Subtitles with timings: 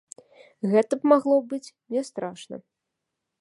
[0.71, 2.55] Гэта б магло быць не страшна.